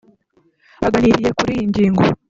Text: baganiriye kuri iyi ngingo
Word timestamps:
baganiriye 0.81 1.31
kuri 1.37 1.51
iyi 1.55 1.65
ngingo 1.69 2.03